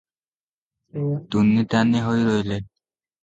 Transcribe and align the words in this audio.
ତୁନି 1.35 1.65
ତାନି 1.73 2.01
ହୋଇ 2.07 2.25
ରହିଲେ। 2.31 2.59